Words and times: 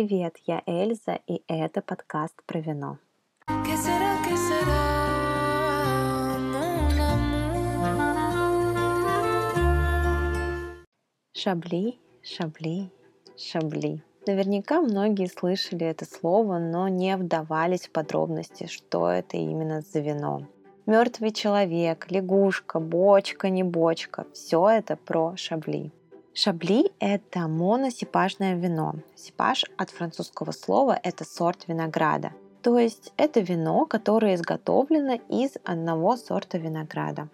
Привет, 0.00 0.36
я 0.46 0.62
Эльза, 0.64 1.18
и 1.26 1.42
это 1.48 1.82
подкаст 1.82 2.36
про 2.46 2.60
вино. 2.60 2.98
Шабли, 11.32 11.98
шабли, 12.22 12.92
шабли. 13.36 14.04
Наверняка 14.28 14.80
многие 14.80 15.26
слышали 15.26 15.86
это 15.86 16.04
слово, 16.04 16.58
но 16.60 16.86
не 16.86 17.16
вдавались 17.16 17.88
в 17.88 17.90
подробности, 17.90 18.68
что 18.68 19.10
это 19.10 19.36
именно 19.36 19.80
за 19.80 19.98
вино. 19.98 20.46
Мертвый 20.86 21.32
человек, 21.32 22.08
лягушка, 22.08 22.78
бочка, 22.78 23.48
не 23.48 23.64
бочка– 23.64 24.26
все 24.32 24.68
это 24.68 24.94
про 24.94 25.36
шабли. 25.36 25.90
Шабли– 26.40 26.92
это 27.00 27.48
моносипажное 27.48 28.54
вино. 28.54 28.94
Сипаж 29.16 29.64
от 29.76 29.90
французского 29.90 30.52
слова– 30.52 30.96
это 31.02 31.24
сорт 31.24 31.66
винограда. 31.66 32.30
То 32.62 32.78
есть 32.78 33.12
это 33.16 33.40
вино, 33.40 33.86
которое 33.86 34.36
изготовлено 34.36 35.18
из 35.28 35.54
одного 35.64 36.16
сорта 36.16 36.58
винограда. 36.58 37.28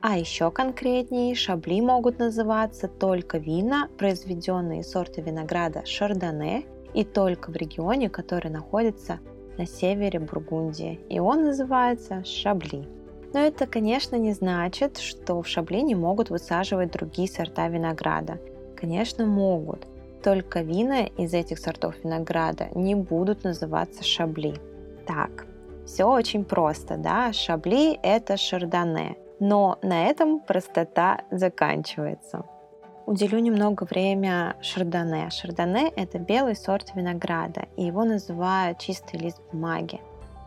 А 0.00 0.16
еще 0.16 0.50
конкретнее, 0.50 1.34
шабли 1.34 1.82
могут 1.82 2.18
называться 2.18 2.88
только 2.88 3.36
вина, 3.36 3.90
произведенные 3.98 4.80
из 4.80 4.90
сорта 4.90 5.20
винограда 5.20 5.84
шардоне, 5.84 6.64
и 6.94 7.04
только 7.04 7.50
в 7.50 7.56
регионе, 7.56 8.08
который 8.08 8.50
находится 8.50 9.20
на 9.58 9.66
севере 9.66 10.18
Бургундии, 10.18 10.98
и 11.10 11.20
он 11.20 11.44
называется 11.44 12.24
шабли. 12.24 12.95
Но 13.32 13.40
это, 13.40 13.66
конечно, 13.66 14.16
не 14.16 14.32
значит, 14.32 14.98
что 14.98 15.42
в 15.42 15.48
шабли 15.48 15.82
не 15.82 15.94
могут 15.94 16.30
высаживать 16.30 16.92
другие 16.92 17.28
сорта 17.28 17.68
винограда. 17.68 18.38
Конечно, 18.76 19.26
могут, 19.26 19.86
только 20.22 20.60
вина 20.60 21.06
из 21.06 21.34
этих 21.34 21.58
сортов 21.58 21.94
винограда 22.02 22.68
не 22.74 22.94
будут 22.94 23.44
называться 23.44 24.02
шабли. 24.02 24.54
Так, 25.06 25.46
все 25.86 26.04
очень 26.04 26.44
просто, 26.44 26.96
да? 26.96 27.32
Шабли– 27.32 27.98
это 28.02 28.36
шардоне, 28.36 29.16
но 29.38 29.78
на 29.82 30.06
этом 30.06 30.40
простота 30.40 31.20
заканчивается. 31.30 32.44
Уделю 33.06 33.38
немного 33.38 33.84
время 33.84 34.56
шардоне. 34.60 35.30
Шардоне– 35.30 35.92
это 35.96 36.18
белый 36.18 36.56
сорт 36.56 36.92
винограда, 36.96 37.66
и 37.76 37.84
его 37.84 38.02
называют 38.02 38.80
чистый 38.80 39.20
лист 39.20 39.40
бумаги. 39.52 40.00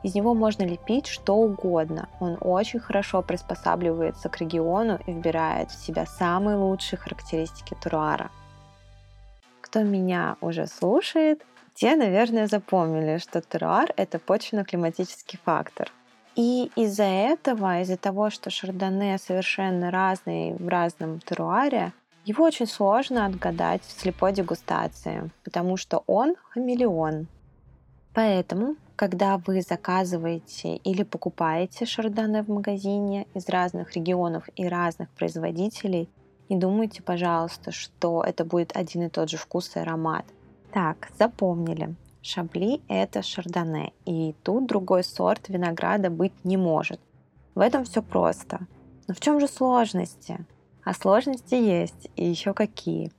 Из 0.04 0.16
него 0.16 0.34
можно 0.34 0.64
лепить 0.64 1.08
что 1.08 1.36
угодно. 1.36 2.08
Он 2.20 2.38
очень 2.40 2.80
хорошо 2.80 3.22
приспосабливается 3.22 4.30
к 4.30 4.38
региону 4.38 5.00
и 5.06 5.12
вбирает 5.12 5.72
в 5.72 5.86
себя 5.86 6.06
самые 6.06 6.58
лучшие 6.58 6.98
характеристики 6.98 7.76
туруара. 7.82 8.32
Кто 9.62 9.84
меня 9.84 10.38
уже 10.42 10.68
слушает, 10.68 11.44
те, 11.74 11.96
наверное, 11.96 12.48
запомнили, 12.48 13.20
что 13.20 13.42
теруар– 13.42 13.94
это 13.98 14.20
почвенно-климатический 14.20 15.40
фактор. 15.44 15.92
И 16.36 16.72
из-за 16.76 17.04
этого, 17.04 17.82
из-за 17.82 17.98
того, 17.98 18.30
что 18.30 18.50
шардоне 18.50 19.18
совершенно 19.18 19.92
разный 19.92 20.54
в 20.54 20.68
разном 20.68 21.20
теруаре, 21.20 21.94
его 22.26 22.46
очень 22.46 22.68
сложно 22.68 23.26
отгадать 23.26 23.82
в 23.84 23.92
слепой 24.00 24.34
дегустации, 24.34 25.30
потому 25.44 25.78
что 25.78 26.04
он 26.06 26.36
хамелеон. 26.50 27.28
Поэтому, 28.14 28.76
когда 29.00 29.38
вы 29.38 29.62
заказываете 29.62 30.76
или 30.76 31.04
покупаете 31.04 31.86
шардоне 31.86 32.44
в 32.44 32.50
магазине 32.50 33.28
из 33.34 33.48
разных 33.48 33.96
регионов 33.96 34.50
и 34.58 34.68
разных 34.68 35.10
производителей, 35.12 36.10
не 36.50 36.58
думайте, 36.58 37.02
пожалуйста, 37.02 37.72
что 37.72 38.22
это 38.22 38.44
будет 38.44 38.76
один 38.76 39.04
и 39.04 39.10
тот 39.10 39.30
же 39.30 39.38
вкус 39.38 39.74
и 39.78 39.80
аромат. 39.80 40.26
Так, 40.74 41.12
запомнили. 41.18 41.96
Шабли– 42.22 42.82
это 42.90 43.22
шардоне, 43.22 43.94
и 44.04 44.36
тут 44.44 44.68
другой 44.68 45.06
сорт 45.06 45.48
винограда 45.48 46.10
быть 46.10 46.34
не 46.44 46.58
может. 46.58 47.00
В 47.56 47.62
этом 47.62 47.86
все 47.86 48.02
просто. 48.04 48.68
Но 49.08 49.14
в 49.14 49.22
чем 49.22 49.40
же 49.40 49.48
сложности? 49.48 50.46
А 50.84 50.94
сложности 50.94 51.56
есть, 51.56 52.10
и 52.18 52.26
еще 52.26 52.54
какие. 52.54 53.14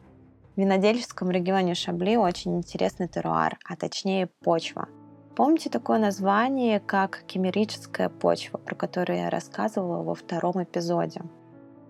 В 0.56 0.60
винодельческом 0.60 1.30
регионе 1.30 1.74
Шабли 1.74 2.16
очень 2.16 2.58
интересный 2.58 3.08
теруар, 3.08 3.56
а 3.64 3.76
точнее 3.76 4.26
почва. 4.26 4.86
Помните 5.34 5.70
такое 5.70 5.98
название, 5.98 6.80
как 6.80 7.22
кемерическая 7.26 8.08
почва, 8.08 8.58
про 8.58 8.74
которое 8.74 9.24
я 9.24 9.30
рассказывала 9.30 10.02
во 10.02 10.14
втором 10.14 10.62
эпизоде? 10.62 11.22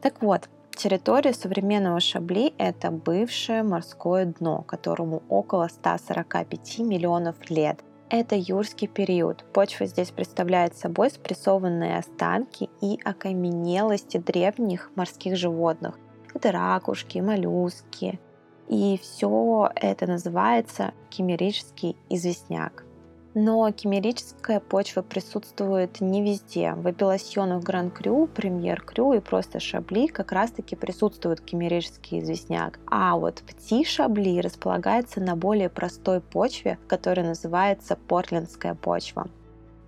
Так 0.03 0.23
вот, 0.23 0.49
Территория 0.77 1.35
современного 1.35 2.01
Шабли– 2.01 2.55
это 2.59 2.91
бывшее 2.91 3.63
морское 3.63 4.25
дно, 4.25 4.63
которому 4.63 5.23
около 5.29 5.69
145 5.69 6.79
миллионов 6.79 7.37
лет. 7.51 7.81
Это 8.09 8.35
юрский 8.35 8.89
период. 8.89 9.45
Почва 9.53 9.85
здесь 9.85 10.11
представляет 10.11 10.75
собой 10.75 11.11
спрессованные 11.11 11.99
останки 11.99 12.71
и 12.81 12.99
окаменелости 13.05 14.17
древних 14.17 14.91
морских 14.97 15.37
животных. 15.37 15.99
Это 16.33 16.51
ракушки, 16.51 17.19
моллюски. 17.19 18.19
И 18.69 18.99
все 19.03 19.71
это 19.75 20.07
называется 20.07 20.95
кемерический 21.11 21.95
известняк. 22.09 22.85
Но 23.35 23.71
кемерическая 23.71 24.59
почва 24.59 25.03
присутствует 25.03 26.01
не 26.01 26.21
везде. 26.21 26.73
В 26.75 26.89
апелласьонах 26.89 27.63
Гран-Крю, 27.63 28.27
Премьер-Крю 28.27 29.13
и 29.13 29.21
просто 29.21 29.61
Шабли 29.61 30.09
как 30.09 30.33
раз-таки 30.33 30.75
присутствует 30.75 31.41
кемерический 31.41 32.19
известняк. 32.19 32.81
А 32.87 33.17
вот 33.17 33.43
Пти-Шабли 33.47 34.41
располагается 34.41 35.21
на 35.21 35.37
более 35.37 35.69
простой 35.69 36.21
почве, 36.21 36.79
которая 36.89 37.25
называется 37.25 37.97
портлендская 38.09 38.75
почва. 38.75 39.29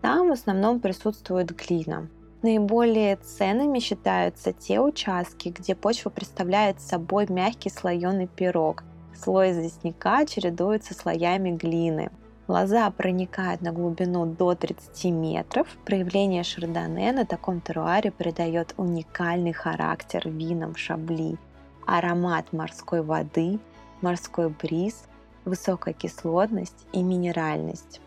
Там 0.02 0.28
в 0.28 0.32
основном 0.32 0.78
присутствует 0.78 1.50
глина. 1.50 2.08
Наиболее 2.42 3.16
ценными 3.16 3.80
считаются 3.80 4.52
те 4.52 4.80
участки, 4.80 5.48
где 5.48 5.74
почва 5.74 6.10
представляет 6.10 6.80
собой 6.80 7.26
мягкий 7.28 7.70
слоеный 7.70 8.28
пирог. 8.28 8.84
Слой 9.16 9.50
известняка 9.50 10.26
чередуется 10.26 10.94
слоями 10.94 11.50
глины. 11.50 12.10
Лоза 12.52 12.90
проникает 12.90 13.62
на 13.62 13.72
глубину 13.72 14.26
до 14.26 14.54
30 14.54 15.04
метров. 15.06 15.66
Проявление 15.86 16.42
шардоне 16.42 17.10
на 17.12 17.24
таком 17.24 17.62
теруаре 17.62 18.10
придает 18.10 18.74
уникальный 18.76 19.54
характер 19.54 20.28
винам 20.28 20.76
шабли. 20.76 21.38
Аромат 21.86 22.52
морской 22.52 23.00
воды, 23.00 23.58
морской 24.02 24.50
бриз, 24.50 25.04
высокая 25.46 25.94
кислотность 25.94 26.86
и 26.92 27.02
минеральность. 27.02 28.02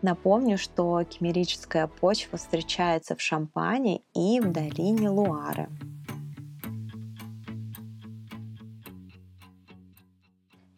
Напомню, 0.00 0.56
что 0.56 1.04
кемерическая 1.04 1.86
почва 1.86 2.38
встречается 2.38 3.14
в 3.14 3.20
Шампане 3.20 4.00
и 4.14 4.40
в 4.40 4.50
долине 4.50 5.10
Луары. 5.10 5.68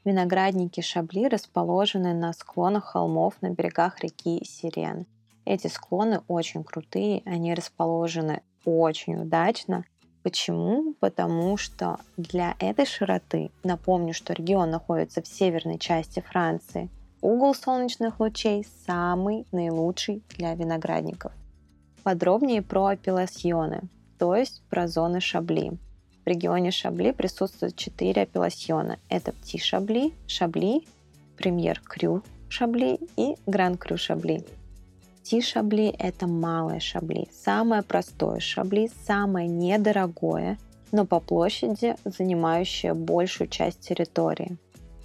Виноградники 0.04 0.80
Шабли 0.80 1.28
расположены 1.28 2.12
на 2.12 2.32
склонах 2.32 2.86
холмов 2.86 3.34
на 3.40 3.50
берегах 3.50 4.00
реки 4.00 4.44
Сирен. 4.44 5.06
Эти 5.44 5.68
склоны 5.68 6.22
очень 6.26 6.64
крутые, 6.64 7.22
они 7.24 7.54
расположены 7.54 8.42
очень 8.64 9.14
удачно. 9.14 9.84
Почему? 10.24 10.94
Потому 10.98 11.56
что 11.56 11.98
для 12.16 12.56
этой 12.58 12.84
широты, 12.84 13.50
напомню, 13.62 14.12
что 14.12 14.32
регион 14.32 14.70
находится 14.70 15.22
в 15.22 15.28
северной 15.28 15.78
части 15.78 16.20
Франции, 16.20 16.88
угол 17.20 17.54
солнечных 17.54 18.18
лучей 18.18 18.66
самый 18.86 19.46
наилучший 19.52 20.22
для 20.36 20.54
виноградников. 20.54 21.32
Подробнее 22.02 22.62
про 22.62 22.86
апелласьоны, 22.86 23.82
то 24.18 24.34
есть 24.34 24.62
про 24.68 24.88
зоны 24.88 25.20
Шабли. 25.20 25.78
В 26.24 26.28
регионе 26.28 26.70
Шабли 26.70 27.10
присутствуют 27.10 27.76
четыре 27.76 28.22
апелласьона. 28.22 28.98
Это 29.08 29.32
Пти 29.32 29.58
Шабли, 29.58 30.12
Шабли, 30.26 30.86
Премьер 31.36 31.80
Крю 31.80 32.22
Шабли 32.48 32.98
и 33.16 33.36
Гран 33.46 33.76
Крю 33.76 33.96
Шабли. 33.96 34.44
Пти 35.20 35.40
Шабли– 35.40 35.88
это 35.98 36.26
малое 36.26 36.80
Шабли, 36.80 37.28
самое 37.32 37.82
простое 37.82 38.40
Шабли, 38.40 38.90
самое 39.06 39.48
недорогое, 39.48 40.58
но 40.92 41.06
по 41.06 41.18
площади 41.18 41.96
занимающее 42.04 42.94
большую 42.94 43.48
часть 43.48 43.80
территории. 43.80 44.58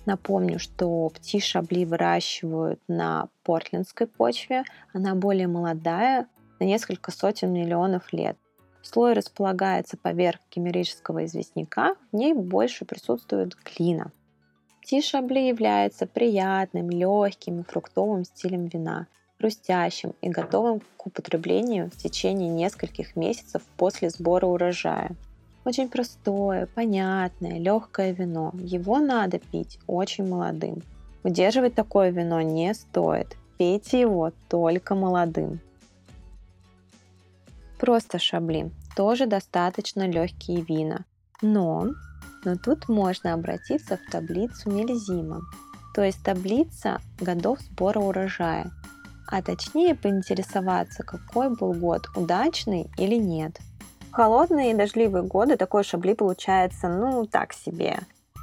Напомню, 0.06 0.58
что 0.58 1.10
пти 1.10 1.42
шабли 1.42 1.84
выращивают 1.84 2.80
на 2.88 3.28
портлендской 3.44 4.08
почве. 4.08 4.64
Она 4.94 5.16
более 5.16 5.48
молодая, 5.48 6.28
на 6.62 6.64
несколько 6.64 7.12
сотен 7.12 7.52
миллионов 7.52 8.14
лет. 8.14 8.38
Слой 8.90 9.12
располагается 9.12 9.98
поверх 9.98 10.40
кемерического 10.50 11.26
известняка, 11.26 11.96
в 12.14 12.16
ней 12.16 12.34
больше 12.34 12.86
присутствует 12.86 13.54
глина. 13.66 14.14
Ти-шабли 14.86 15.40
является 15.40 16.06
приятным, 16.06 16.90
легким 16.90 17.60
и 17.60 17.64
фруктовым 17.66 18.24
стилем 18.24 18.68
вина, 18.68 19.08
хрустящим 19.40 20.14
и 20.22 20.30
готовым 20.30 20.80
к 20.96 21.06
употреблению 21.06 21.92
в 21.92 21.98
течение 21.98 22.48
нескольких 22.48 23.18
месяцев 23.18 23.62
после 23.76 24.10
сбора 24.10 24.46
урожая. 24.46 25.12
Очень 25.66 25.90
простое, 25.90 26.70
понятное, 26.74 27.60
легкое 27.60 28.14
вино. 28.14 28.54
Его 28.54 29.00
надо 29.00 29.40
пить 29.40 29.80
очень 29.88 30.26
молодым. 30.26 30.82
Удерживать 31.26 31.76
такое 31.76 32.12
вино 32.12 32.40
не 32.40 32.74
стоит. 32.74 33.36
Пейте 33.58 34.00
его 34.00 34.32
только 34.48 34.96
молодым. 34.96 35.60
Просто 37.80 38.20
шабли. 38.20 38.72
Тоже 38.96 39.26
достаточно 39.26 40.08
легкие 40.08 40.62
вина. 40.62 41.06
Но, 41.42 41.90
но 42.44 42.56
тут 42.56 42.90
можно 42.90 43.34
обратиться 43.34 43.98
в 43.98 44.12
таблицу 44.12 44.72
Мельзима, 44.72 45.42
то 45.94 46.04
есть 46.04 46.24
таблица 46.24 47.00
годов 47.20 47.60
сбора 47.62 48.00
урожая, 48.00 48.72
а 49.28 49.42
точнее 49.42 49.94
поинтересоваться, 49.96 51.04
какой 51.04 51.50
был 51.56 51.74
год, 51.74 52.08
удачный 52.16 52.90
или 52.98 53.16
нет. 53.16 53.60
В 54.10 54.14
холодные 54.14 54.72
и 54.72 54.76
дождливые 54.76 55.24
годы 55.24 55.58
такой 55.58 55.84
шабли 55.84 56.14
получается, 56.14 56.90
ну, 56.90 57.28
так 57.28 57.54
себе 57.54 58.00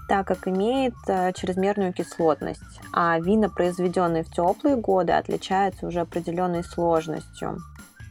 так 0.09 0.27
как 0.27 0.47
имеет 0.49 0.95
э, 1.07 1.33
чрезмерную 1.33 1.93
кислотность, 1.93 2.61
а 2.93 3.19
вина, 3.19 3.49
произведенные 3.49 4.23
в 4.23 4.31
теплые 4.31 4.77
годы, 4.77 5.13
отличаются 5.13 5.87
уже 5.87 6.01
определенной 6.01 6.63
сложностью. 6.63 7.59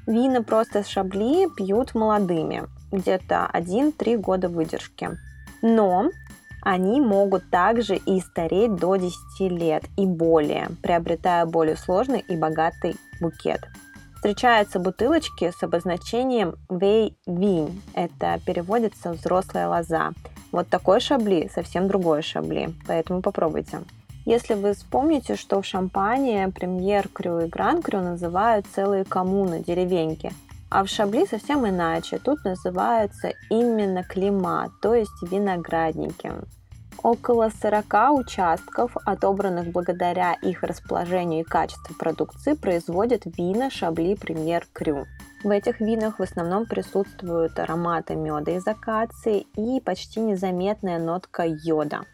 Вина 0.06 0.44
просто 0.44 0.84
с 0.84 0.88
шабли 0.88 1.48
пьют 1.56 1.96
молодыми, 1.96 2.64
где-то 2.92 3.50
1-3 3.54 4.18
года 4.18 4.50
выдержки. 4.50 5.12
Но 5.62 6.10
они 6.62 7.00
могут 7.00 7.50
также 7.50 7.96
и 7.96 8.20
стареть 8.20 8.76
до 8.76 8.98
10 8.98 9.14
лет 9.52 9.84
и 9.98 10.06
более, 10.06 10.70
приобретая 10.82 11.46
более 11.46 11.78
сложный 11.78 12.20
и 12.20 12.36
богатый 12.36 12.96
букет. 13.22 13.62
Встречаются 14.16 14.80
бутылочки 14.80 15.52
с 15.52 15.64
обозначением 15.64 16.56
«вей 16.70 17.18
винь». 17.26 17.82
Это 17.94 18.40
переводится 18.46 19.12
«взрослая 19.12 19.68
лоза». 19.68 20.12
Вот 20.52 20.70
такой 20.70 21.00
шабли 21.00 21.50
совсем 21.54 21.88
другой 21.88 22.22
шабли, 22.22 22.74
поэтому 22.88 23.22
попробуйте. 23.22 23.80
Если 24.26 24.54
вы 24.54 24.74
вспомните, 24.74 25.36
что 25.36 25.62
в 25.62 25.66
Шампане 25.66 26.48
премьер 26.48 27.10
крю 27.10 27.42
и 27.42 27.48
гран 27.48 27.82
крю 27.82 28.00
называют 28.00 28.66
целые 28.74 29.04
коммуны, 29.04 29.62
деревеньки, 29.62 30.32
а 30.70 30.84
в 30.84 30.88
Шабли 30.88 31.26
совсем 31.28 31.68
иначе. 31.68 32.18
Тут 32.18 32.44
называются 32.46 33.34
именно 33.50 34.04
клима, 34.04 34.72
то 34.82 34.96
есть 34.96 35.22
виноградники. 35.22 36.32
Около 37.04 37.52
40 37.62 38.12
участков, 38.14 38.96
отобранных 39.06 39.68
благодаря 39.72 40.34
их 40.42 40.64
расположению 40.64 41.42
и 41.42 41.48
качеству 41.48 41.94
продукции, 41.94 42.54
производят 42.54 43.24
вина 43.26 43.70
Шабли 43.70 44.16
Премьер 44.16 44.66
Крю. 44.72 45.06
В 45.44 45.50
этих 45.50 45.82
винах 45.82 46.20
в 46.20 46.24
основном 46.24 46.66
присутствуют 46.66 47.60
ароматы 47.60 48.16
меда 48.16 48.54
из 48.54 48.66
акации 48.66 49.46
и 49.58 49.82
почти 49.82 50.22
незаметная 50.22 50.98
нотка 50.98 51.44
йода. 51.46 52.06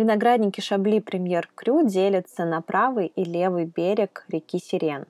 Виноградники 0.00 0.62
Шабли 0.62 0.98
Премьер 0.98 1.46
Крю 1.54 1.86
делятся 1.86 2.46
на 2.46 2.62
правый 2.62 3.08
и 3.08 3.22
левый 3.22 3.66
берег 3.66 4.24
реки 4.28 4.58
Сирен. 4.58 5.04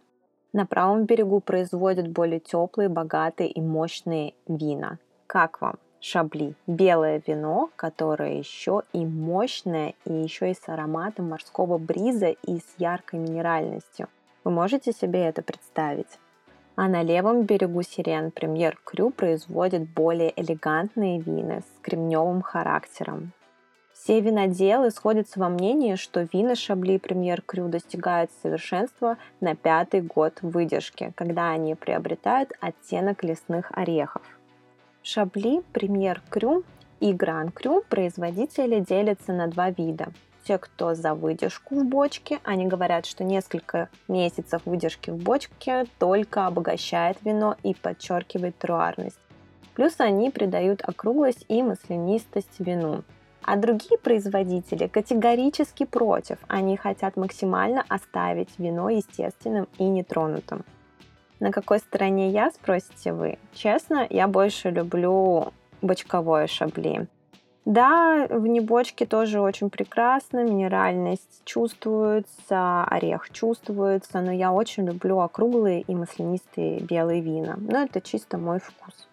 На 0.53 0.67
правом 0.67 1.05
берегу 1.05 1.39
производят 1.39 2.09
более 2.09 2.41
теплые, 2.41 2.89
богатые 2.89 3.51
и 3.51 3.61
мощные 3.61 4.35
вина. 4.49 4.99
Как 5.29 5.61
вам? 5.61 5.77
шабли. 6.01 6.57
Белое 6.67 7.23
вино, 7.25 7.71
которое 7.77 8.39
еще 8.39 8.83
и 8.93 9.07
мощное, 9.07 9.95
и 10.07 10.13
еще 10.13 10.51
и 10.51 10.55
с 10.55 10.69
ароматом 10.69 11.29
морского 11.29 11.79
бриза 11.79 12.31
и 12.31 12.59
с 12.59 12.75
яркой 12.79 13.21
минеральностью. 13.21 14.09
Вы 14.43 14.51
можете 14.51 14.91
себе 14.91 15.21
это 15.21 15.43
представить? 15.43 16.19
А 16.75 16.89
на 16.89 17.05
левом 17.05 17.43
берегу 17.43 17.83
Сирен 17.83 18.33
Премьер 18.33 18.77
Крю 18.83 19.11
производит 19.11 19.89
более 19.89 20.33
элегантные 20.35 21.21
вина 21.21 21.61
с 21.61 21.81
кремневым 21.81 22.43
характером. 22.43 23.33
Все 24.03 24.23
виноделы 24.23 24.91
сходятся 24.91 25.39
во 25.39 25.51
мнении, 25.51 25.95
что 25.95 26.27
вина 26.33 26.55
Шабли 26.55 26.97
Премьер 26.97 27.43
Крю 27.43 27.69
достигают 27.69 28.31
совершенства 28.43 29.19
на 29.43 29.55
пятый 29.55 30.01
год 30.01 30.39
выдержки, 30.41 31.13
когда 31.17 31.51
они 31.51 31.75
приобретают 31.75 32.51
оттенок 32.61 33.23
лесных 33.23 33.71
орехов. 33.73 34.23
Шабли, 35.03 35.61
Премьер 35.75 36.23
Крю 36.31 36.65
и 37.01 37.13
Гран 37.13 37.51
Крю 37.51 37.85
производители 37.91 38.81
делятся 38.81 39.35
на 39.35 39.49
два 39.49 39.71
вида. 39.71 40.09
Те, 40.45 40.57
кто 40.57 40.95
за 40.95 41.15
выдержку 41.15 41.81
в 41.81 41.85
бочке, 41.85 42.41
они 42.43 42.67
говорят, 42.67 43.05
что 43.05 43.23
несколько 43.23 43.91
месяцев 44.09 44.63
выдержки 44.65 45.11
в 45.11 45.17
бочке 45.17 45.85
только 45.99 46.47
обогащает 46.47 47.19
вино 47.23 47.57
и 47.63 47.75
подчеркивает 47.75 48.57
труарность. 48.57 49.21
Плюс 49.75 49.97
они 49.99 50.31
придают 50.31 50.81
округлость 50.83 51.45
и 51.49 51.63
маслянистость 51.63 52.59
вину. 52.61 53.05
А 53.43 53.57
другие 53.57 53.99
производители 53.99 54.87
категорически 54.87 55.85
против. 55.85 56.39
Они 56.49 56.77
хотят 56.77 57.17
максимально 57.17 57.85
оставить 57.89 58.59
вино 58.59 58.91
естественным 58.91 59.69
и 59.79 59.85
нетронутым. 59.85 60.65
На 61.41 61.53
какой 61.53 61.79
стороне 61.79 62.31
я, 62.31 62.51
спросите 62.51 63.13
вы? 63.13 63.39
Честно, 63.55 64.07
я 64.11 64.29
больше 64.29 64.71
люблю 64.71 65.53
бочковое 65.81 66.47
шабли. 66.47 67.09
Да, 67.65 68.27
в 68.29 68.47
небочке 68.47 69.07
тоже 69.07 69.41
очень 69.41 69.71
прекрасно, 69.71 70.45
минеральность 70.45 71.43
чувствуется, 71.45 72.85
орех 72.85 73.31
чувствуется, 73.31 74.21
но 74.21 74.33
я 74.33 74.51
очень 74.51 74.87
люблю 74.87 75.21
округлые 75.21 75.83
и 75.83 75.95
маслянистые 75.95 76.81
белые 76.81 77.21
вина. 77.21 77.57
Но 77.59 77.83
это 77.83 78.01
чисто 78.01 78.39
мой 78.39 78.61
вкус. 78.61 79.09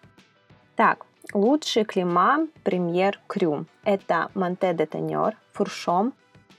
Так, 0.76 1.04
лучшие 1.32 1.84
клима 1.84 2.46
премьер 2.64 3.20
крю. 3.26 3.66
Это 3.84 4.30
Монте 4.34 4.72
де 4.74 4.86
Тенер, 4.86 5.36
Фуршом, 5.52 6.12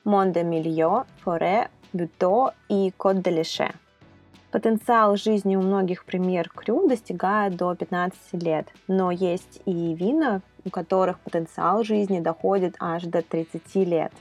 Монде 0.03 0.43
Мильо, 0.43 1.05
Форе, 1.23 1.69
Бюто 1.93 2.53
и 2.69 2.91
Кот 2.97 3.21
де 3.21 3.31
Леше. 3.31 3.73
Потенциал 4.51 5.15
жизни 5.15 5.55
у 5.55 5.61
многих 5.61 6.05
премьер 6.05 6.49
крю 6.49 6.87
достигает 6.87 7.55
до 7.55 7.75
15 7.75 8.33
лет, 8.43 8.67
но 8.87 9.11
есть 9.11 9.61
и 9.65 9.93
вина, 9.93 10.41
у 10.65 10.69
которых 10.71 11.19
потенциал 11.19 11.83
жизни 11.83 12.19
доходит 12.19 12.75
аж 12.79 13.03
до 13.03 13.21
30 13.21 13.75
лет. 13.75 14.11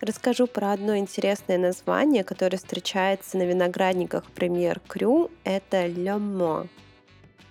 Расскажу 0.00 0.48
про 0.48 0.72
одно 0.72 0.96
интересное 0.96 1.58
название, 1.58 2.24
которое 2.24 2.56
встречается 2.56 3.38
на 3.38 3.44
виноградниках 3.44 4.24
премьер 4.24 4.80
крю. 4.88 5.30
Это 5.44 5.86
лемо. 5.86 6.66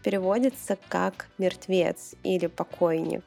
Переводится 0.03 0.77
как 0.89 1.27
мертвец 1.38 2.15
или 2.24 2.48
покойник. 2.48 3.24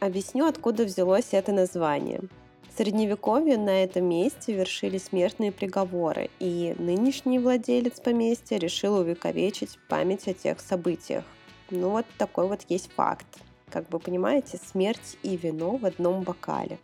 Объясню, 0.00 0.46
откуда 0.46 0.84
взялось 0.84 1.28
это 1.32 1.52
название. 1.52 2.20
В 2.68 2.78
Средневековье 2.78 3.58
на 3.58 3.84
этом 3.84 4.06
месте 4.06 4.54
вершили 4.54 4.98
смертные 4.98 5.52
приговоры, 5.52 6.30
и 6.38 6.74
нынешний 6.78 7.38
владелец 7.38 8.00
поместья 8.00 8.56
решил 8.56 8.94
увековечить 8.96 9.78
память 9.88 10.26
о 10.26 10.34
тех 10.34 10.58
событиях. 10.58 11.24
Ну 11.70 11.90
вот 11.90 12.06
такой 12.16 12.48
вот 12.48 12.62
есть 12.68 12.90
факт. 12.92 13.26
Как 13.70 13.90
вы 13.92 13.98
понимаете, 13.98 14.58
смерть 14.58 15.16
и 15.22 15.36
вино 15.36 15.76
в 15.76 15.84
одном 15.84 16.22
бокале. 16.22 16.78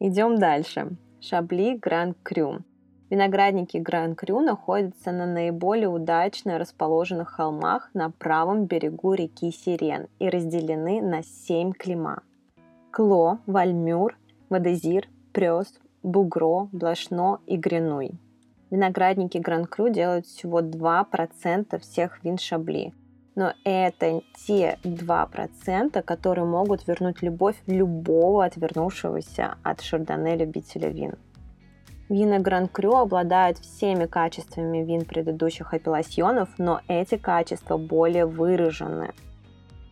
Идем 0.00 0.38
дальше. 0.38 0.96
Шабли 1.20 1.76
Гран 1.76 2.14
Крю. 2.22 2.64
Виноградники 3.10 3.76
Гран 3.76 4.14
Крю 4.14 4.40
находятся 4.40 5.12
на 5.12 5.26
наиболее 5.26 5.88
удачно 5.88 6.58
расположенных 6.58 7.28
холмах 7.30 7.90
на 7.92 8.10
правом 8.10 8.64
берегу 8.64 9.12
реки 9.12 9.52
Сирен 9.52 10.08
и 10.18 10.28
разделены 10.28 11.02
на 11.02 11.22
семь 11.22 11.72
клима. 11.72 12.22
Кло, 12.90 13.38
Вальмюр, 13.46 14.16
Мадезир, 14.48 15.08
Прёс, 15.32 15.66
Бугро, 16.02 16.68
Блашно 16.72 17.40
и 17.46 17.56
Гринуй. 17.56 18.12
Виноградники 18.70 19.38
Гран-Крю 19.38 19.90
делают 19.90 20.26
всего 20.26 20.60
2% 20.60 21.78
всех 21.78 22.24
вин 22.24 22.38
Шабли. 22.38 22.92
Но 23.34 23.52
это 23.64 24.22
те 24.46 24.78
2%, 24.82 26.02
которые 26.02 26.44
могут 26.44 26.86
вернуть 26.86 27.20
любовь 27.20 27.56
любого 27.66 28.44
отвернувшегося 28.44 29.56
от 29.62 29.80
шардоне 29.80 30.36
любителя 30.36 30.88
вин. 30.88 31.14
Вина 32.08 32.38
Гран-Крю 32.38 32.96
обладают 32.96 33.58
всеми 33.58 34.06
качествами 34.06 34.84
вин 34.84 35.04
предыдущих 35.04 35.72
апелласьонов, 35.72 36.48
но 36.58 36.80
эти 36.88 37.16
качества 37.16 37.76
более 37.76 38.26
выражены– 38.26 39.12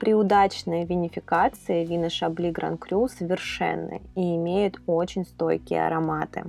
при 0.03 0.15
удачной 0.15 0.85
винификации 0.85 1.85
вина 1.85 2.11
Шабли 2.11 2.51
Гран 2.51 2.77
Крю 2.77 3.07
совершенны 3.07 4.03
и 4.17 4.35
имеют 4.35 4.81
очень 4.89 5.25
стойкие 5.25 5.87
ароматы. 5.87 6.47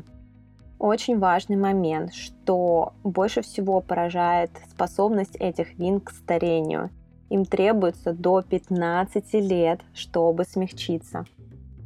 Очень 0.79 1.19
важный 1.19 1.55
момент, 1.55 2.15
что 2.15 2.93
больше 3.03 3.43
всего 3.43 3.79
поражает 3.79 4.49
способность 4.71 5.35
этих 5.35 5.77
вин 5.77 5.99
к 5.99 6.09
старению. 6.09 6.89
Им 7.29 7.45
требуется 7.45 8.11
до 8.11 8.41
15 8.41 9.31
лет, 9.35 9.81
чтобы 9.93 10.45
смягчиться 10.45 11.27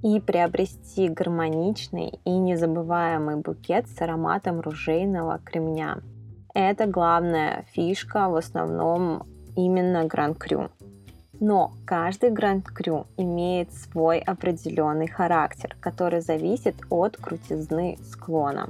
и 0.03 0.19
приобрести 0.19 1.09
гармоничный 1.09 2.19
и 2.23 2.31
незабываемый 2.31 3.37
букет 3.37 3.87
с 3.89 4.01
ароматом 4.01 4.61
ружейного 4.61 5.39
кремня. 5.43 5.99
Это 6.53 6.85
главная 6.85 7.65
фишка 7.73 8.29
в 8.29 8.35
основном 8.35 9.23
именно 9.55 10.05
Гран 10.05 10.33
Крю. 10.33 10.69
Но 11.39 11.71
каждый 11.85 12.31
Гранд 12.31 12.65
Крю 12.65 13.05
имеет 13.15 13.71
свой 13.73 14.19
определенный 14.19 15.07
характер, 15.07 15.75
который 15.79 16.21
зависит 16.21 16.75
от 16.89 17.17
крутизны 17.17 17.99
склона. 18.03 18.69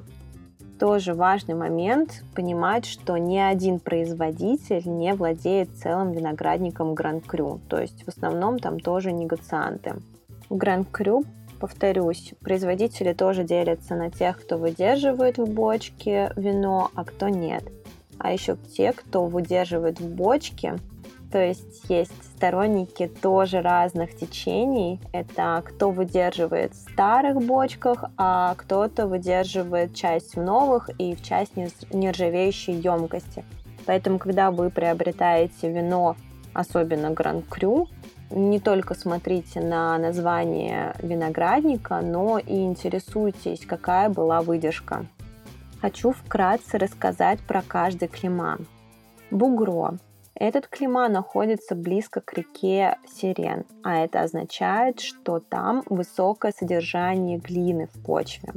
Тоже 0.78 1.14
важный 1.14 1.56
момент 1.56 2.24
понимать, 2.36 2.86
что 2.86 3.18
ни 3.18 3.38
один 3.38 3.80
производитель 3.80 4.84
не 4.86 5.14
владеет 5.14 5.76
целым 5.78 6.12
виноградником 6.12 6.94
Гранд 6.94 7.26
Крю, 7.26 7.62
то 7.68 7.80
есть 7.80 8.04
в 8.04 8.10
основном 8.10 8.60
там 8.60 8.80
тоже 8.80 9.12
негацианты. 9.12 9.96
В 10.50 10.56
Гранд 10.56 10.90
Крю 10.92 11.26
повторюсь, 11.60 12.34
производители 12.42 13.14
тоже 13.14 13.44
делятся 13.44 13.96
на 13.96 14.10
тех, 14.10 14.40
кто 14.42 14.58
выдерживает 14.58 15.38
в 15.38 15.46
бочке 15.46 16.32
вино, 16.36 16.92
а 16.96 17.04
кто 17.04 17.30
нет. 17.30 17.64
А 18.20 18.32
еще 18.32 18.58
те, 18.76 18.94
кто 18.94 19.26
выдерживает 19.26 20.00
в 20.00 20.08
бочке, 20.08 20.76
то 21.32 21.44
есть 21.44 21.84
есть 21.90 22.14
сторонники 22.36 23.08
тоже 23.08 23.62
разных 23.62 24.16
течений. 24.16 25.02
Это 25.12 25.62
кто 25.66 25.92
выдерживает 25.92 26.74
в 26.74 26.92
старых 26.92 27.46
бочках, 27.46 28.06
а 28.18 28.56
кто-то 28.56 29.08
выдерживает 29.08 29.94
часть 29.94 30.36
в 30.36 30.42
новых 30.42 30.90
и 30.98 31.16
в 31.16 31.22
часть 31.22 31.58
нержавеющей 31.92 32.74
емкости. 32.74 33.44
Поэтому, 33.86 34.20
когда 34.20 34.52
вы 34.52 34.70
приобретаете 34.70 35.70
вино, 35.70 36.16
особенно 36.54 37.12
Гран 37.12 37.42
Крю, 37.42 37.88
не 38.30 38.60
только 38.60 38.94
смотрите 38.94 39.62
на 39.62 39.98
название 39.98 40.96
виноградника, 41.02 42.02
но 42.02 42.40
и 42.40 42.64
интересуйтесь, 42.64 43.66
какая 43.66 44.10
была 44.10 44.42
выдержка. 44.42 45.06
Хочу 45.82 46.12
вкратце 46.12 46.78
рассказать 46.78 47.40
про 47.42 47.62
каждый 47.62 48.08
клима. 48.08 48.58
Бугро. 49.32 49.98
Этот 50.36 50.68
клима 50.68 51.08
находится 51.10 51.76
близко 51.76 52.22
к 52.22 52.34
реке 52.34 52.98
Сирен, 53.08 53.66
а 53.84 53.98
это 53.98 54.22
означает, 54.22 55.00
что 55.00 55.40
там 55.40 55.84
высокое 55.88 56.54
содержание 56.56 57.40
глины 57.40 57.88
в 57.88 58.04
почве. 58.04 58.54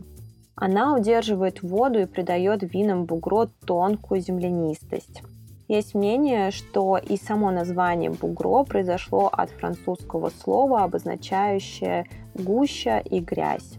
Она 0.54 0.94
удерживает 0.94 1.62
воду 1.62 2.00
и 2.00 2.06
придает 2.06 2.62
винам 2.62 3.06
бугро 3.06 3.48
тонкую 3.64 4.20
землянистость. 4.20 5.22
Есть 5.70 5.94
мнение, 5.94 6.50
что 6.50 6.98
и 6.98 7.16
само 7.16 7.52
название 7.52 8.10
бугро 8.10 8.64
произошло 8.64 9.28
от 9.32 9.50
французского 9.50 10.30
слова, 10.30 10.82
обозначающее 10.82 12.06
гуща 12.34 12.98
и 12.98 13.20
грязь. 13.20 13.74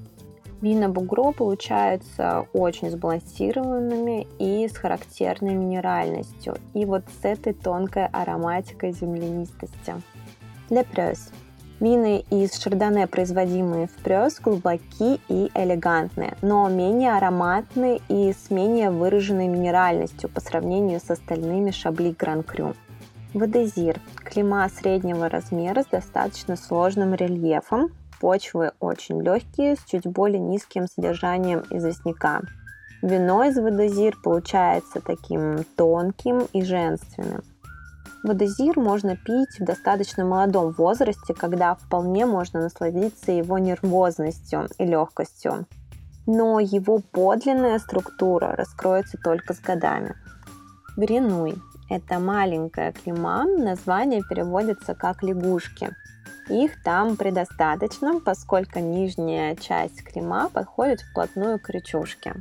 Вина 0.61 0.87
бугро 0.87 1.33
получаются 1.33 2.47
очень 2.53 2.91
сбалансированными 2.91 4.25
и 4.39 4.69
с 4.69 4.77
характерной 4.77 5.53
минеральностью, 5.53 6.55
и 6.73 6.85
вот 6.85 7.03
с 7.21 7.25
этой 7.25 7.51
тонкой 7.51 8.05
ароматикой 8.05 8.93
землянистости. 8.93 9.95
Для 10.69 10.85
прёс. 10.85 11.33
Вины 11.81 12.23
из 12.29 12.53
шардоне, 12.59 13.07
производимые 13.07 13.87
в 13.87 14.03
прёс, 14.03 14.39
глубоки 14.39 15.19
и 15.27 15.49
элегантные, 15.55 16.37
но 16.43 16.69
менее 16.69 17.17
ароматные 17.17 18.01
и 18.07 18.33
с 18.33 18.51
менее 18.51 18.91
выраженной 18.91 19.47
минеральностью 19.47 20.29
по 20.29 20.41
сравнению 20.41 20.99
с 20.99 21.09
остальными 21.09 21.71
шабли 21.71 22.11
Гран-Крю. 22.11 22.75
Вадезир– 23.33 23.99
клима 24.23 24.69
среднего 24.69 25.27
размера 25.27 25.81
с 25.81 25.87
достаточно 25.87 26.55
сложным 26.55 27.15
рельефом, 27.15 27.89
почвы 28.19 28.73
очень 28.79 29.19
легкие, 29.19 29.75
с 29.75 29.83
чуть 29.85 30.05
более 30.05 30.39
низким 30.39 30.85
содержанием 30.85 31.63
известняка. 31.71 32.41
Вино 33.01 33.43
из 33.45 33.57
водозир 33.57 34.15
получается 34.23 35.01
таким 35.01 35.63
тонким 35.75 36.47
и 36.53 36.63
женственным. 36.63 37.41
Водозир 38.23 38.79
можно 38.79 39.15
пить 39.15 39.59
в 39.59 39.63
достаточно 39.63 40.25
молодом 40.25 40.71
возрасте, 40.71 41.33
когда 41.33 41.75
вполне 41.75 42.25
можно 42.25 42.61
насладиться 42.61 43.31
его 43.31 43.57
нервозностью 43.57 44.67
и 44.77 44.85
легкостью. 44.85 45.65
Но 46.27 46.59
его 46.59 46.99
подлинная 46.99 47.79
структура 47.79 48.55
раскроется 48.55 49.17
только 49.23 49.53
с 49.53 49.59
годами. 49.59 50.15
Гринуй– 50.97 51.55
это 51.89 52.19
маленькая 52.19 52.91
клима, 52.91 53.45
название 53.45 54.21
переводится 54.29 54.93
как 54.93 55.23
лягушки– 55.23 55.89
их 56.51 56.83
там 56.83 57.15
предостаточно, 57.15 58.19
поскольку 58.19 58.79
нижняя 58.79 59.55
часть 59.55 60.03
крема 60.03 60.49
подходит 60.49 60.99
вплотную 60.99 61.59
к 61.59 61.69
речушке. 61.69 62.35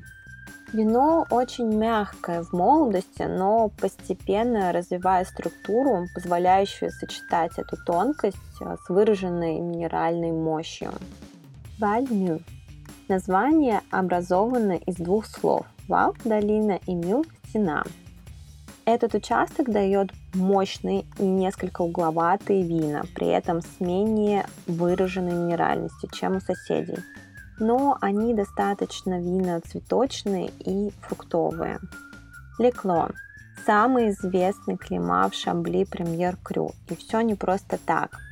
Вино 0.73 1.27
очень 1.31 1.67
мягкое 1.77 2.45
в 2.45 2.53
молодости, 2.53 3.23
но 3.23 3.71
постепенно 3.81 4.71
развивая 4.71 5.25
структуру, 5.25 6.07
позволяющую 6.15 6.93
сочетать 6.93 7.59
эту 7.59 7.77
тонкость 7.85 8.37
э, 8.61 8.77
с 8.77 8.89
выраженной 8.89 9.59
минеральной 9.59 10.31
мощью. 10.31 10.93
Валь-Мю. 11.81 12.41
Название 13.09 13.81
образовано 13.91 14.77
из 14.87 14.95
двух 14.95 15.27
слов– 15.27 15.67
вал– 15.89 16.15
долина 16.25 16.79
и 16.87 16.95
мю– 16.95 17.25
стена. 17.49 17.83
Этот 18.85 19.15
участок 19.15 19.71
дает 19.71 20.11
мощные 20.35 21.05
и 21.19 21.25
несколько 21.25 21.83
угловатые 21.83 22.63
вина, 22.63 23.03
при 23.17 23.27
этом 23.27 23.61
с 23.61 23.81
менее 23.81 24.47
выраженной 24.69 25.33
минеральностью, 25.33 26.09
чем 26.13 26.37
у 26.37 26.41
соседей. 26.41 26.99
Но 27.61 27.97
они 28.01 28.35
достаточно 28.35 29.21
вина 29.21 29.61
цветочные 29.61 30.51
и 30.59 30.91
фруктовые. 31.03 31.79
Лекло. 32.59 33.11
Самый 33.65 34.11
известный 34.11 34.77
клима 34.77 35.29
в 35.29 35.35
Шабли 35.35 35.85
Премьер 35.85 36.37
Крю. 36.43 36.73
И 36.89 36.97
все 36.97 37.21
не 37.21 37.37
просто 37.37 37.79
так– 37.87 38.19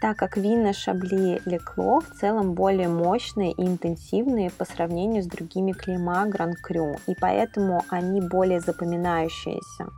так 0.00 0.16
как 0.16 0.36
вина 0.36 0.72
Шабли 0.72 1.42
Лекло 1.44 2.00
в 2.00 2.10
целом 2.20 2.54
более 2.54 2.88
мощные 2.88 3.50
и 3.50 3.66
интенсивные 3.66 4.50
по 4.50 4.64
сравнению 4.64 5.24
с 5.24 5.26
другими 5.26 5.72
клима 5.72 6.24
Гран 6.26 6.54
Крю, 6.54 6.94
и 7.08 7.16
поэтому 7.20 7.82
они 7.88 8.20
более 8.20 8.60
запоминающиеся. 8.60 9.88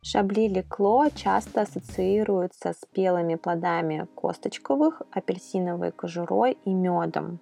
Шабли 0.00 0.48
Лекло 0.48 1.08
часто 1.14 1.62
ассоциируются 1.62 2.72
с 2.72 2.80
белыми 2.94 3.34
плодами 3.34 4.06
косточковых, 4.16 5.02
апельсиновой 5.12 5.92
кожурой 5.92 6.56
и 6.64 6.72
медом. 6.72 7.38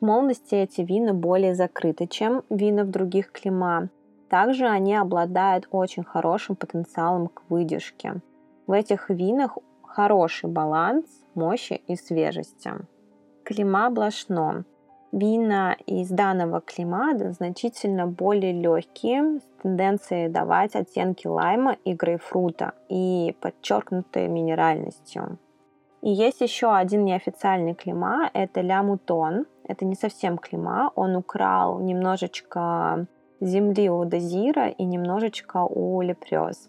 В 0.00 0.04
молодости 0.06 0.54
эти 0.54 0.80
вина 0.80 1.12
более 1.12 1.54
закрыты, 1.54 2.06
чем 2.06 2.42
вина 2.48 2.84
в 2.84 2.90
других 2.90 3.32
клима. 3.32 3.90
Также 4.30 4.66
они 4.66 4.96
обладают 4.96 5.68
очень 5.70 6.04
хорошим 6.04 6.56
потенциалом 6.56 7.28
к 7.28 7.42
выдержке. 7.50 8.22
В 8.66 8.72
этих 8.72 9.10
винах 9.10 9.58
хороший 9.82 10.48
баланс 10.48 11.04
мощи 11.34 11.82
и 11.86 11.96
свежести. 11.96 12.72
Клима 13.44 13.90
Блашно. 13.90 14.64
Вина 15.12 15.76
из 15.84 16.08
данного 16.08 16.62
клима 16.62 17.18
значительно 17.32 18.06
более 18.06 18.52
легкие, 18.52 19.40
с 19.40 19.62
тенденцией 19.62 20.28
давать 20.30 20.76
оттенки 20.76 21.26
лайма 21.26 21.76
и 21.84 21.92
грейпфрута 21.92 22.72
и 22.88 23.36
подчеркнутой 23.40 24.28
минеральностью. 24.28 25.36
И 26.02 26.10
есть 26.10 26.40
еще 26.40 26.74
один 26.74 27.04
неофициальный 27.04 27.74
клима, 27.74 28.30
это 28.32 28.60
Ля 28.62 28.82
Мутон. 28.82 29.46
Это 29.64 29.84
не 29.84 29.94
совсем 29.94 30.38
клима, 30.38 30.90
он 30.96 31.14
украл 31.14 31.78
немножечко 31.78 33.06
земли 33.40 33.88
у 33.88 34.04
Дезира 34.04 34.68
и 34.68 34.84
немножечко 34.84 35.58
у 35.64 36.00
Лепрёз. 36.00 36.68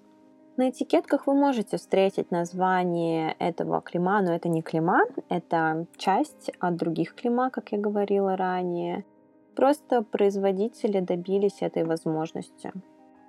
На 0.57 0.69
этикетках 0.69 1.25
вы 1.27 1.33
можете 1.33 1.77
встретить 1.77 2.29
название 2.29 3.35
этого 3.39 3.81
клима, 3.81 4.21
но 4.21 4.33
это 4.33 4.49
не 4.49 4.61
клима, 4.61 5.05
это 5.29 5.87
часть 5.97 6.51
от 6.59 6.75
других 6.75 7.15
клима, 7.15 7.49
как 7.49 7.71
я 7.71 7.79
говорила 7.79 8.35
ранее. 8.35 9.03
Просто 9.55 10.03
производители 10.03 10.99
добились 10.99 11.61
этой 11.61 11.83
возможности. 11.83 12.71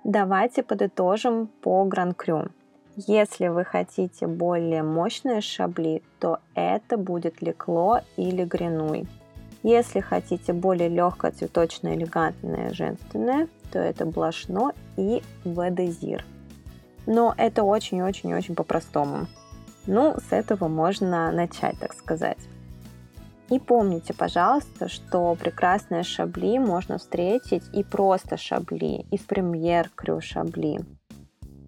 Давайте 0.03 0.63
подытожим 0.63 1.47
по 1.47 1.83
Гран-Крю. 1.85 2.51
Если 2.95 3.47
вы 3.47 3.65
хотите 3.65 4.27
более 4.27 4.83
мощные 4.83 5.41
шабли, 5.41 6.03
то 6.19 6.39
это 6.53 6.97
будет 6.97 7.41
лекло 7.41 8.01
или 8.17 8.43
гринуй. 8.43 9.07
Если 9.63 9.99
хотите 9.99 10.53
более 10.53 10.89
легкое, 10.89 11.31
цветочное, 11.31 11.95
элегантное, 11.95 12.73
женственное, 12.73 13.47
то 13.71 13.79
это 13.79 14.05
блашно 14.05 14.73
и 14.97 15.23
ведезир 15.45 16.23
но 17.05 17.33
это 17.37 17.63
очень-очень-очень 17.63 18.55
по-простому. 18.55 19.27
Ну, 19.85 20.15
с 20.29 20.31
этого 20.31 20.67
можно 20.67 21.31
начать, 21.31 21.77
так 21.79 21.93
сказать. 21.93 22.37
И 23.49 23.59
помните, 23.59 24.13
пожалуйста, 24.13 24.87
что 24.87 25.35
прекрасные 25.35 26.03
шабли 26.03 26.57
можно 26.57 26.97
встретить 26.97 27.63
и 27.73 27.83
просто 27.83 28.37
шабли, 28.37 29.05
и 29.11 29.17
в 29.17 29.25
премьер 29.25 29.91
крю 29.95 30.21
шабли. 30.21 30.79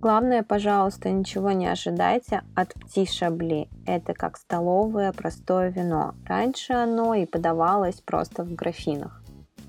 Главное, 0.02 0.44
пожалуйста, 0.44 1.10
ничего 1.10 1.52
не 1.52 1.68
ожидайте 1.68 2.44
от 2.56 2.74
пти 2.74 3.06
шабли. 3.06 3.70
Это 3.86 4.14
как 4.14 4.38
столовое 4.38 5.12
простое 5.12 5.70
вино. 5.70 6.14
Раньше 6.26 6.74
оно 6.74 7.16
и 7.16 7.26
подавалось 7.26 8.02
просто 8.02 8.44
в 8.44 8.54
графинах. 8.54 9.24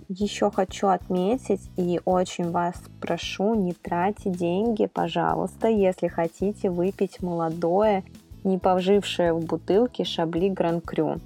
Еще 0.09 0.53
хочу 0.53 0.87
отметить 0.87 1.69
и 1.77 2.01
очень 2.05 2.51
вас 2.51 2.77
прошу, 3.01 3.55
не 3.55 3.73
тратьте 3.73 4.31
деньги, 4.31 4.87
пожалуйста, 4.87 5.67
если 5.67 6.07
хотите 6.07 6.71
выпить 6.71 7.21
молодое, 7.23 8.05
не 8.45 8.59
повжившее 8.59 9.33
в 9.33 9.45
бутылке 9.45 10.05
Шабли 10.05 10.49
Гран 10.49 10.81
Крю. 10.81 11.17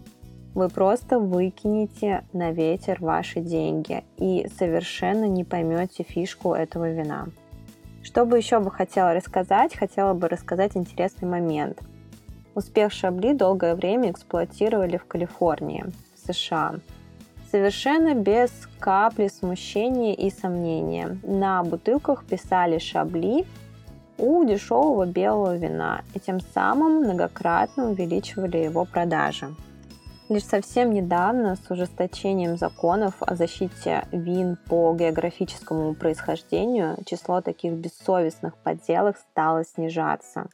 Вы 0.54 0.69
просто 0.69 1.19
выкинете 1.19 2.25
на 2.33 2.52
ветер 2.52 2.97
ваши 3.00 3.40
деньги 3.40 4.02
и 4.16 4.49
совершенно 4.59 5.26
не 5.26 5.45
поймете 5.45 6.02
фишку 6.02 6.54
этого 6.54 6.90
вина. 6.90 7.26
Что 8.02 8.25
бы 8.25 8.38
еще 8.38 8.61
бы 8.61 8.71
хотела 8.71 9.14
рассказать? 9.14 9.76
Хотела 9.76 10.14
бы 10.14 10.28
рассказать 10.28 10.76
интересный 10.76 11.28
момент. 11.28 11.80
Успех 12.54 12.92
Шабли 12.92 13.33
долгое 13.33 13.75
время 13.75 14.11
эксплуатировали 14.11 14.97
в 14.97 15.04
Калифорнии, 15.04 15.85
в 16.14 16.33
США. 16.33 16.76
Совершенно 17.50 18.14
без 18.14 18.50
капли 18.78 19.28
смущения 19.28 20.14
и 20.14 20.30
сомнения. 20.30 21.19
На 21.23 21.62
бутылках 21.62 22.25
писали 22.25 22.78
Шабли 22.78 23.45
у 24.19 24.45
дешевого 24.45 25.07
белого 25.07 25.57
вина 25.57 26.02
и 26.14 26.21
тем 26.21 26.40
самым 26.40 27.02
многократно 27.02 27.90
увеличивали 27.90 28.59
его 28.59 28.85
продажи. 28.85 29.54
Лишь 30.30 30.44
совсем 30.44 30.92
недавно 30.92 31.56
с 31.56 31.70
ужесточением 31.72 32.56
законов 32.56 33.14
о 33.18 33.34
защите 33.34 34.04
вин 34.12 34.56
по 34.68 34.94
географическому 34.94 35.94
происхождению 35.94 36.99
число 37.04 37.40
таких 37.40 37.72
бессовестных 37.72 38.54
подделок 38.58 39.16
стало 39.16 39.64
снижаться. 39.64 40.46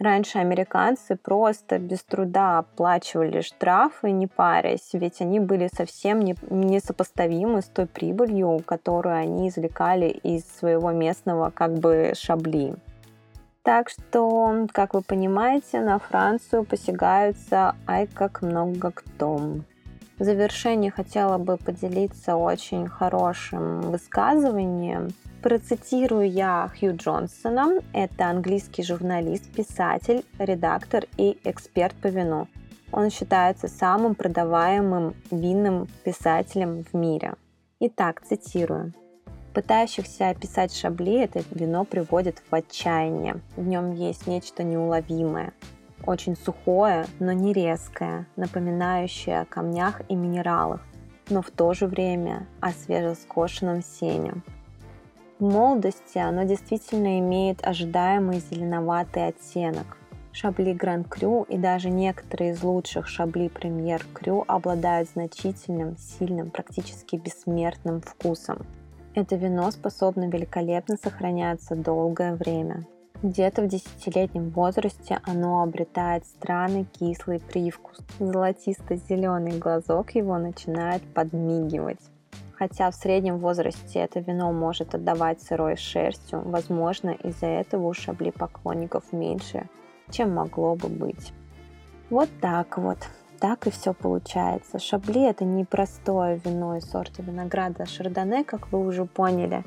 Раньше 0.00 0.38
американцы 0.38 1.14
просто 1.14 1.78
без 1.78 2.02
труда 2.02 2.58
оплачивали 2.58 3.40
штрафы, 3.40 4.10
не 4.10 4.26
парясь, 4.26 4.90
ведь 4.94 5.20
они 5.20 5.38
были 5.38 5.70
совсем 5.72 6.18
не, 6.22 6.34
несопоставимы 6.48 7.62
с 7.62 7.66
той 7.66 7.86
прибылью, 7.86 8.60
которую 8.66 9.14
они 9.14 9.48
извлекали 9.48 10.08
из 10.08 10.44
своего 10.58 10.90
местного 10.90 11.50
как 11.50 11.74
бы 11.74 12.14
шабли. 12.16 12.74
Так 13.62 13.90
что, 13.90 14.66
как 14.72 14.94
вы 14.94 15.02
понимаете, 15.02 15.80
на 15.80 15.98
Францию 15.98 16.64
посягаются 16.64 17.76
ай 17.86 18.06
как 18.06 18.40
много 18.40 18.90
кто. 18.90 19.36
В 20.18 20.24
завершение 20.24 20.90
хотела 20.90 21.38
бы 21.38 21.56
поделиться 21.56 22.36
очень 22.36 22.86
хорошим 22.86 23.80
высказыванием. 23.82 25.08
Процитирую 25.42 26.30
я 26.30 26.70
Хью 26.78 26.96
Джонсона. 26.96 27.80
Это 27.92 28.28
английский 28.28 28.82
журналист, 28.82 29.50
писатель, 29.50 30.24
редактор 30.38 31.04
и 31.16 31.38
эксперт 31.44 31.94
по 31.96 32.08
вину. 32.08 32.48
Он 32.92 33.10
считается 33.10 33.68
самым 33.68 34.14
продаваемым 34.14 35.14
винным 35.30 35.86
писателем 36.04 36.84
в 36.84 36.94
мире. 36.94 37.34
Итак, 37.78 38.20
цитирую. 38.22 38.92
Пытающихся 39.54 40.28
описать 40.28 40.72
Шабли 40.72 41.22
это 41.22 41.42
вино 41.50 41.84
приводит 41.84 42.40
в 42.48 42.54
отчаяние. 42.54 43.40
В 43.56 43.66
нем 43.66 43.92
есть 43.92 44.28
нечто 44.28 44.62
неуловимое, 44.62 45.52
очень 46.06 46.36
сухое, 46.36 47.06
но 47.18 47.32
не 47.32 47.52
резкое, 47.52 48.26
напоминающее 48.36 49.40
о 49.40 49.44
камнях 49.44 50.02
и 50.08 50.14
минералах, 50.14 50.80
но 51.30 51.42
в 51.42 51.50
то 51.50 51.74
же 51.74 51.88
время 51.88 52.46
о 52.60 52.70
свежескошенном 52.70 53.82
сене. 53.82 54.34
В 55.40 55.44
молодости 55.44 56.18
оно 56.18 56.44
действительно 56.44 57.18
имеет 57.18 57.66
ожидаемый 57.66 58.38
зеленоватый 58.38 59.26
оттенок. 59.26 59.96
Шабли 60.30 60.72
Гран 60.72 61.02
Крю 61.02 61.42
и 61.48 61.58
даже 61.58 61.90
некоторые 61.90 62.52
из 62.52 62.62
лучших 62.62 63.08
Шабли 63.08 63.48
Премьер 63.48 64.06
Крю 64.14 64.44
обладают 64.46 65.10
значительным, 65.10 65.96
сильным, 65.98 66.50
практически 66.50 67.16
бессмертным 67.16 68.00
вкусом– 68.00 68.64
это 69.20 69.36
вино 69.36 69.70
способно 69.70 70.28
великолепно 70.28 70.96
сохраняться 70.96 71.74
долгое 71.74 72.34
время. 72.34 72.86
Где-то 73.22 73.62
в 73.62 73.68
десятилетнем 73.68 74.48
возрасте 74.48 75.20
оно 75.24 75.62
обретает 75.62 76.24
странный 76.24 76.84
кислый 76.84 77.38
привкус. 77.38 77.98
Золотисто-зеленый 78.18 79.58
глазок 79.58 80.12
его 80.14 80.38
начинает 80.38 81.02
подмигивать. 81.12 82.00
Хотя 82.54 82.90
в 82.90 82.94
среднем 82.94 83.38
возрасте 83.38 84.00
это 84.00 84.20
вино 84.20 84.52
может 84.52 84.94
отдавать 84.94 85.42
сырой 85.42 85.76
шерстью, 85.76 86.42
возможно, 86.44 87.10
из-за 87.10 87.46
этого 87.46 87.88
у 87.88 87.92
шабли 87.92 88.30
поклонников 88.30 89.12
меньше, 89.12 89.68
чем 90.10 90.34
могло 90.34 90.74
бы 90.74 90.88
быть. 90.88 91.32
Вот 92.08 92.28
так 92.40 92.78
вот 92.78 92.98
так 93.40 93.66
и 93.66 93.70
все 93.70 93.94
получается. 93.94 94.78
Шабли 94.78 95.28
это 95.28 95.44
не 95.44 95.64
простое 95.64 96.40
вино 96.44 96.76
из 96.76 96.84
сорта 96.84 97.22
винограда 97.22 97.86
шардоне, 97.86 98.44
как 98.44 98.70
вы 98.70 98.86
уже 98.86 99.06
поняли. 99.06 99.64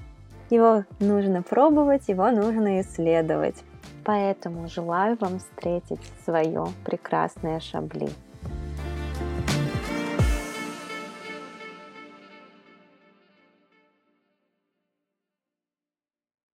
Его 0.49 0.83
нужно 0.99 1.41
пробовать, 1.41 2.07
его 2.07 2.29
нужно 2.29 2.81
исследовать. 2.81 3.55
Поэтому 4.05 4.67
желаю 4.67 5.17
вам 5.19 5.39
встретить 5.39 6.01
свое 6.23 6.67
прекрасное 6.86 7.59
шабли. 7.59 8.09